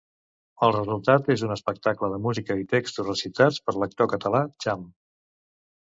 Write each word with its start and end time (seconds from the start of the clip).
El 0.67 0.71
resultat 0.75 1.29
és 1.33 1.43
un 1.49 1.53
espectacle 1.57 2.09
de 2.13 2.19
música 2.27 2.57
i 2.63 2.67
textos 2.73 3.09
recitats 3.11 3.63
per 3.69 3.79
l'actor 3.79 4.11
català 4.15 4.43
Cham. 4.67 4.91